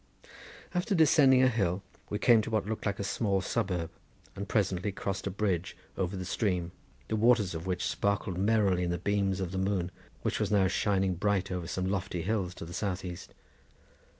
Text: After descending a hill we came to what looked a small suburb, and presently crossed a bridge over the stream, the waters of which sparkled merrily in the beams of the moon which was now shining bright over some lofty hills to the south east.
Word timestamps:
After 0.73 0.95
descending 0.95 1.43
a 1.43 1.47
hill 1.47 1.83
we 2.09 2.17
came 2.17 2.41
to 2.41 2.49
what 2.49 2.65
looked 2.65 2.87
a 2.87 3.03
small 3.03 3.39
suburb, 3.39 3.91
and 4.35 4.49
presently 4.49 4.91
crossed 4.91 5.27
a 5.27 5.29
bridge 5.29 5.77
over 5.95 6.17
the 6.17 6.25
stream, 6.25 6.71
the 7.07 7.15
waters 7.15 7.53
of 7.53 7.67
which 7.67 7.85
sparkled 7.85 8.35
merrily 8.39 8.81
in 8.81 8.89
the 8.89 8.97
beams 8.97 9.39
of 9.39 9.51
the 9.51 9.59
moon 9.59 9.91
which 10.23 10.39
was 10.39 10.49
now 10.49 10.67
shining 10.67 11.13
bright 11.13 11.51
over 11.51 11.67
some 11.67 11.85
lofty 11.85 12.23
hills 12.23 12.55
to 12.55 12.65
the 12.65 12.73
south 12.73 13.05
east. 13.05 13.35